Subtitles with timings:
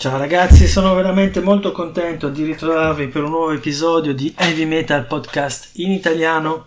[0.00, 5.06] Ciao ragazzi, sono veramente molto contento di ritrovarvi per un nuovo episodio di Heavy Metal
[5.06, 6.64] Podcast in italiano,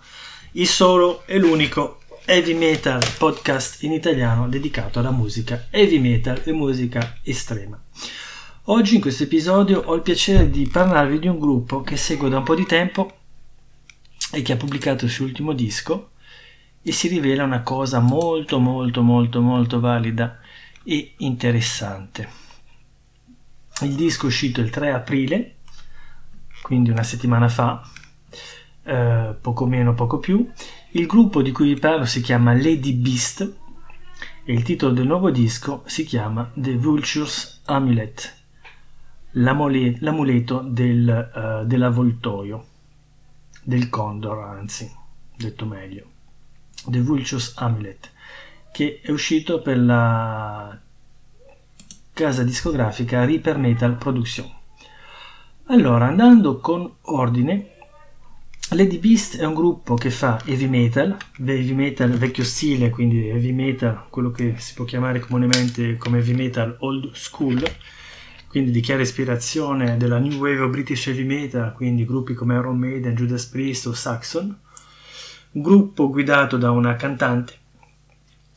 [0.51, 6.51] il solo e l'unico Heavy Metal Podcast in italiano dedicato alla musica heavy metal e
[6.51, 7.81] musica estrema.
[8.65, 12.37] Oggi in questo episodio ho il piacere di parlarvi di un gruppo che seguo da
[12.37, 13.17] un po' di tempo
[14.31, 16.11] e che ha pubblicato il suo ultimo disco
[16.83, 20.39] e si rivela una cosa molto molto molto molto valida
[20.83, 22.42] e interessante.
[23.83, 25.55] Il disco è uscito il 3 aprile,
[26.61, 27.81] quindi una settimana fa,
[28.83, 30.49] eh, poco meno, poco più.
[30.91, 33.55] Il gruppo di cui vi parlo si chiama Lady Beast
[34.45, 38.35] e il titolo del nuovo disco si chiama The Vulture's Amulet,
[39.31, 42.65] l'amuleto del, uh, dell'avvoltoio,
[43.63, 44.89] del condor anzi,
[45.35, 46.05] detto meglio.
[46.85, 48.11] The Vulture's Amulet,
[48.71, 50.79] che è uscito per la
[52.13, 54.47] casa discografica Reaper Metal Production.
[55.65, 57.71] Allora, andando con ordine,
[58.69, 63.51] Lady Beast è un gruppo che fa heavy metal, heavy metal vecchio stile, quindi heavy
[63.51, 67.63] metal, quello che si può chiamare comunemente come heavy metal old school,
[68.47, 72.77] quindi di chiara ispirazione della new wave of British heavy metal, quindi gruppi come Iron
[72.77, 74.55] Maiden, Judas Priest o Saxon.
[75.53, 77.57] Un gruppo guidato da una cantante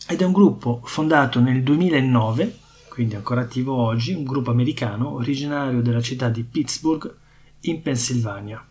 [0.09, 2.64] ed è un gruppo fondato nel 2009
[2.97, 7.14] quindi ancora attivo oggi, un gruppo americano originario della città di Pittsburgh
[7.61, 8.66] in Pennsylvania.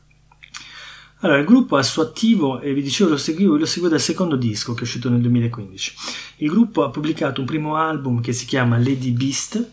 [1.19, 4.01] Allora, il gruppo ha il suo attivo, e vi dicevo lo seguivo, lo seguo dal
[4.01, 5.93] secondo disco che è uscito nel 2015.
[6.37, 9.71] Il gruppo ha pubblicato un primo album che si chiama Lady Beast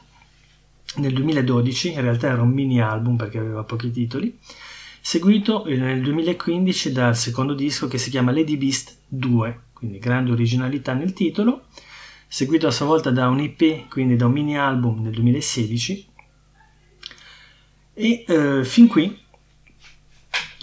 [0.97, 4.39] nel 2012, in realtà era un mini album perché aveva pochi titoli,
[5.01, 10.93] seguito nel 2015 dal secondo disco che si chiama Lady Beast 2, quindi grande originalità
[10.93, 11.69] nel titolo,
[12.33, 16.07] seguito a sua volta da un EP, quindi da un mini album nel 2016.
[17.93, 19.21] E eh, fin qui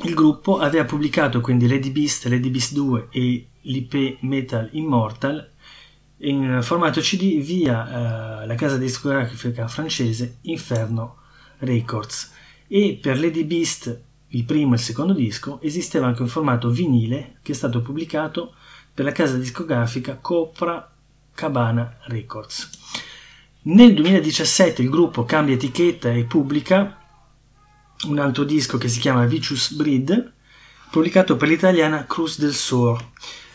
[0.05, 5.47] il gruppo aveva pubblicato quindi Lady Beast, Lady Beast 2 e l'IP Metal Immortal
[6.21, 11.17] in formato CD via eh, la casa discografica francese Inferno
[11.59, 12.33] Records
[12.67, 17.37] e per Lady Beast il primo e il secondo disco esisteva anche un formato vinile
[17.43, 18.55] che è stato pubblicato
[18.91, 20.93] per la casa discografica Copra
[21.39, 22.69] Cabana Records.
[23.61, 26.97] Nel 2017 il gruppo cambia etichetta e pubblica
[28.07, 30.33] un altro disco che si chiama Vicious Breed,
[30.91, 33.01] pubblicato per l'italiana Cruz del Sor,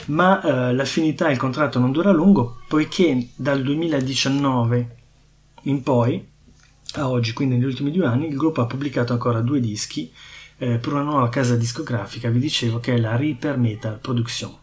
[0.07, 4.97] ma eh, l'affinità e il contratto non dura a lungo poiché dal 2019
[5.65, 6.27] in poi,
[6.95, 10.11] a oggi, quindi negli ultimi due anni, il gruppo ha pubblicato ancora due dischi
[10.57, 14.57] eh, per una nuova casa discografica, vi dicevo che è la Reaper Metal Production.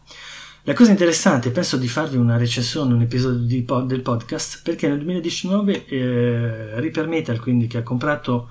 [0.64, 4.98] La cosa interessante, penso di farvi una recensione, un episodio pod, del podcast, perché nel
[4.98, 8.48] 2019 eh, Reaper Metal, quindi che ha comprato,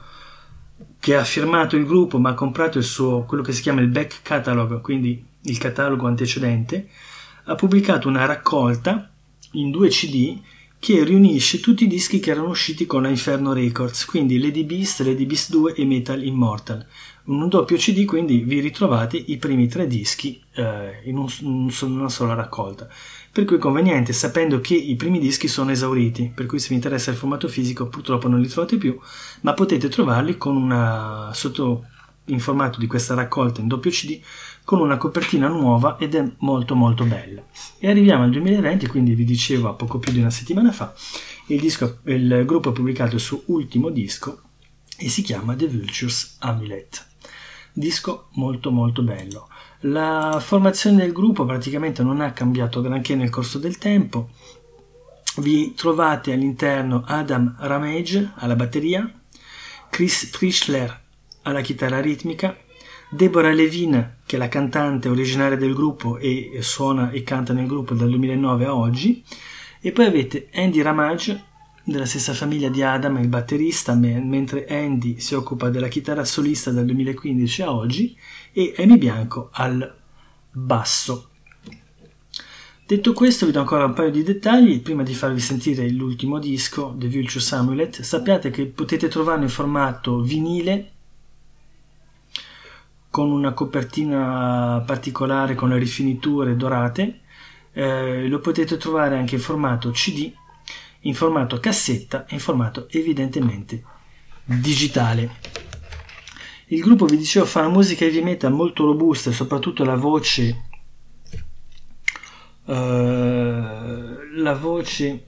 [1.00, 3.88] che ha firmato il gruppo, ma ha comprato il suo, quello che si chiama il
[3.88, 6.90] back catalog, quindi il catalogo antecedente,
[7.46, 9.10] ha pubblicato una raccolta
[9.52, 10.38] in due CD
[10.82, 15.28] che riunisce tutti i dischi che erano usciti con Inferno Records, quindi Lady Beast, Lady
[15.28, 16.84] Beast 2 e Metal Immortal
[17.26, 22.10] un doppio CD, quindi vi ritrovate i primi tre dischi eh, in, un, in, una
[22.10, 22.90] sola raccolta.
[23.32, 26.76] Per cui è conveniente, sapendo che i primi dischi sono esauriti, per cui se vi
[26.76, 29.00] interessa il formato fisico purtroppo non li trovate più,
[29.42, 31.86] ma potete trovarli con una, sotto
[32.26, 34.20] in formato di questa raccolta in doppio CD
[34.64, 37.44] con una copertina nuova ed è molto molto bella.
[37.80, 40.94] E arriviamo al 2020, quindi vi dicevo a poco più di una settimana fa,
[41.48, 44.42] il, disco, il gruppo ha pubblicato il suo ultimo disco
[44.98, 47.10] e si chiama The Vulture's Amulet
[47.74, 49.48] disco molto molto bello.
[49.82, 54.30] La formazione del gruppo praticamente non ha cambiato granché nel corso del tempo.
[55.38, 59.10] Vi trovate all'interno Adam Ramage alla batteria,
[59.90, 61.00] Chris Trischler
[61.44, 62.56] alla chitarra ritmica,
[63.14, 67.94] Deborah Levine, che è la cantante originaria del gruppo e suona e canta nel gruppo
[67.94, 69.22] dal 2009 a oggi,
[69.82, 71.44] e poi avete Andy Ramage
[71.84, 76.86] della stessa famiglia di Adam, il batterista, mentre Andy si occupa della chitarra solista dal
[76.86, 78.18] 2015 a oggi,
[78.54, 79.94] e Amy Bianco al
[80.50, 81.32] basso.
[82.88, 84.80] Detto questo, vi do ancora un paio di dettagli.
[84.80, 90.22] Prima di farvi sentire l'ultimo disco, The Vulture Amulet, sappiate che potete trovarlo in formato
[90.22, 90.92] vinile
[93.12, 97.20] con una copertina particolare con le rifiniture dorate.
[97.74, 100.34] Eh, lo potete trovare anche in formato CD
[101.02, 103.84] in formato cassetta e in formato evidentemente
[104.44, 105.40] digitale.
[106.68, 110.70] Il gruppo, vi dicevo, fa una musica heavy metal molto robusta e soprattutto la voce
[112.66, 115.26] uh, la voce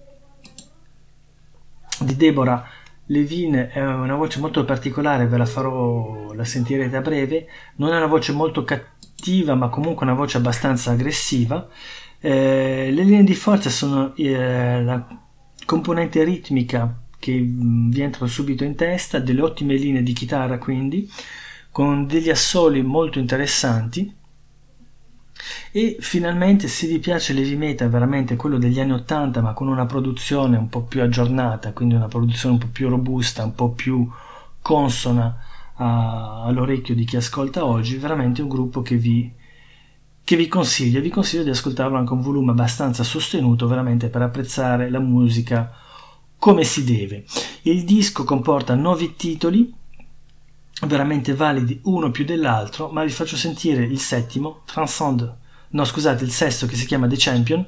[2.00, 2.65] di Deborah
[3.07, 7.47] Levine è una voce molto particolare, ve la farò, la sentirete a breve.
[7.75, 11.67] Non è una voce molto cattiva, ma comunque una voce abbastanza aggressiva.
[12.19, 15.05] Eh, le linee di forza sono eh, la
[15.65, 21.09] componente ritmica che mm, vi entra subito in testa, delle ottime linee di chitarra quindi,
[21.71, 24.21] con degli assoli molto interessanti
[25.71, 29.85] e finalmente se vi piace l'heavy metal veramente quello degli anni 80 ma con una
[29.85, 34.07] produzione un po' più aggiornata quindi una produzione un po' più robusta un po' più
[34.62, 35.38] consona
[35.75, 39.31] a, all'orecchio di chi ascolta oggi veramente un gruppo che vi,
[40.24, 41.01] che vi consiglio.
[41.01, 45.71] Vi consiglio di ascoltarlo anche a un volume abbastanza sostenuto veramente per apprezzare la musica
[46.38, 47.25] come si deve.
[47.63, 49.74] Il disco comporta nove titoli
[50.81, 55.36] veramente validi uno più dell'altro, ma vi faccio sentire il settimo, Transcend,
[55.70, 57.66] no scusate, il sesto che si chiama The Champion,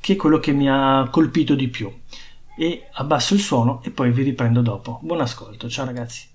[0.00, 1.92] che è quello che mi ha colpito di più.
[2.56, 5.00] E abbasso il suono e poi vi riprendo dopo.
[5.02, 6.29] Buon ascolto, ciao ragazzi.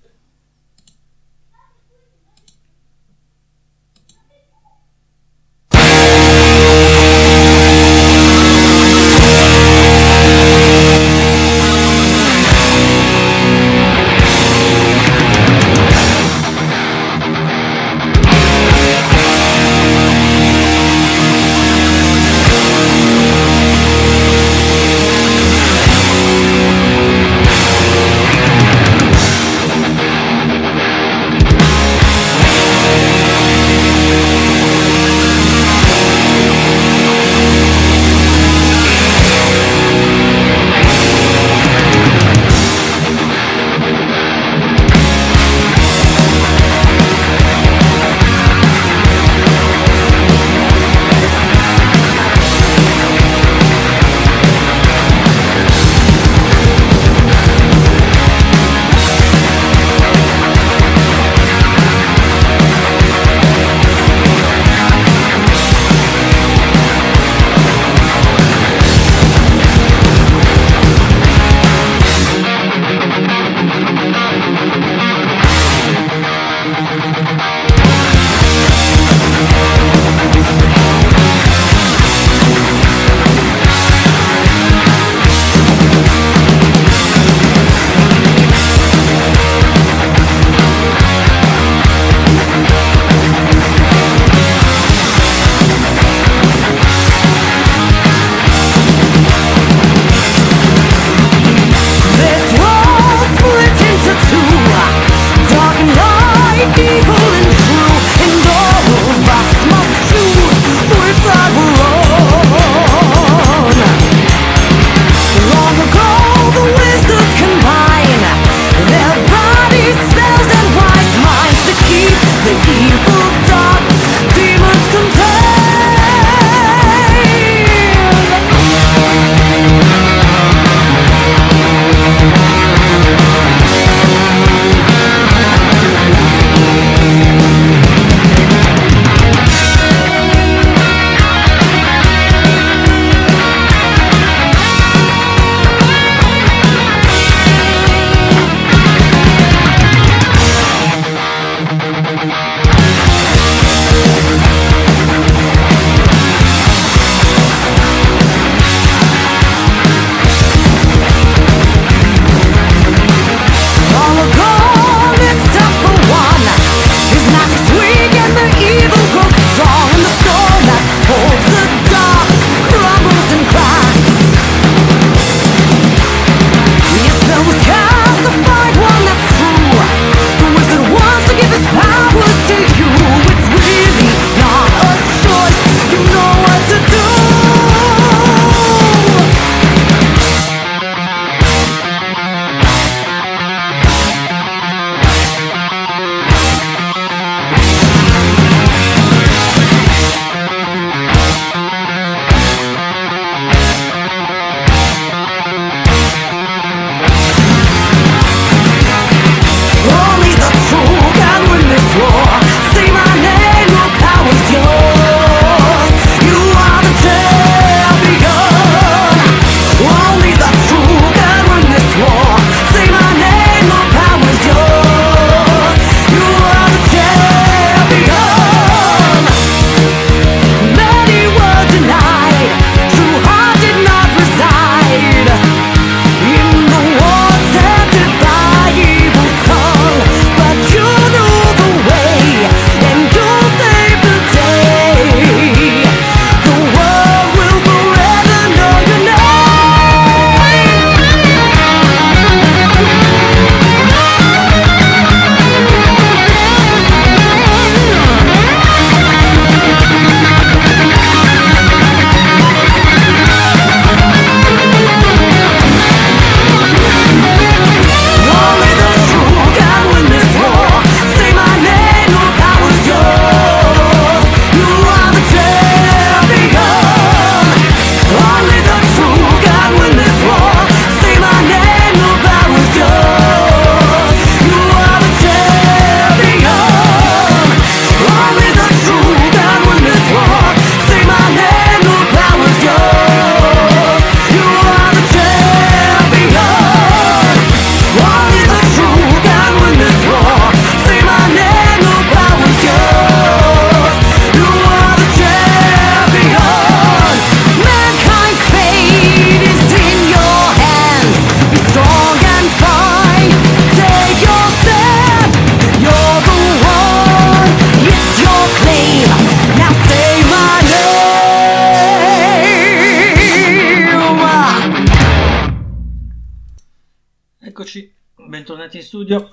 [328.66, 329.28] Tornati in studio.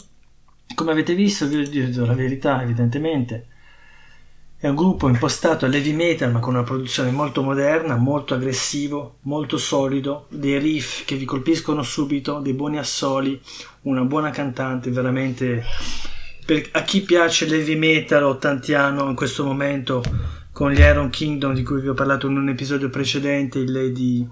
[0.75, 3.47] Come avete visto, vi ho detto la verità, evidentemente.
[4.57, 9.17] È un gruppo impostato a heavy metal, ma con una produzione molto moderna, molto aggressivo,
[9.21, 13.39] molto solido, dei riff che vi colpiscono subito, dei buoni assoli,
[13.81, 15.63] una buona cantante, veramente.
[16.45, 20.01] Per, a chi piace l'heavy metal ottantiano in questo momento,
[20.51, 24.27] con gli Iron Kingdom di cui vi ho parlato in un episodio precedente, il Lady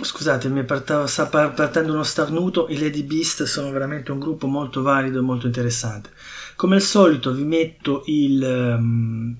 [0.00, 2.68] scusate, mi partavo, sta partendo uno starnuto.
[2.68, 6.10] I Lady Beast sono veramente un gruppo molto valido e molto interessante.
[6.56, 8.42] Come al solito, vi metto il,
[8.78, 9.36] um,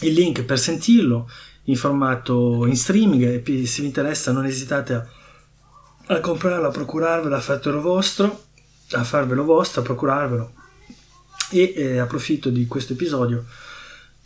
[0.00, 1.30] il link per sentirlo
[1.64, 3.22] in formato in streaming.
[3.22, 5.06] E se vi interessa, non esitate a,
[6.06, 8.44] a comprarlo, a procurarvelo, a farvelo vostro,
[8.92, 10.52] a farvelo vostro, a procurarvelo.
[11.52, 13.44] E eh, approfitto di questo episodio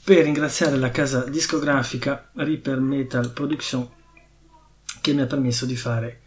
[0.04, 3.88] per ringraziare la casa discografica Reaper Metal Production
[5.04, 6.22] che mi ha permesso di fare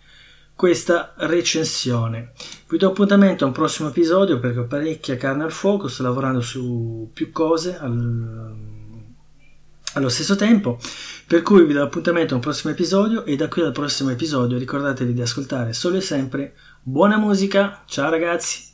[0.53, 2.33] questa recensione.
[2.69, 6.41] Vi do appuntamento a un prossimo episodio perché ho parecchia carne al fuoco, sto lavorando
[6.41, 8.53] su più cose al,
[9.93, 10.77] allo stesso tempo,
[11.25, 14.59] per cui vi do appuntamento a un prossimo episodio e da qui al prossimo episodio
[14.59, 16.53] ricordatevi di ascoltare solo e sempre
[16.83, 17.81] buona musica.
[17.87, 18.65] Ciao ragazzi!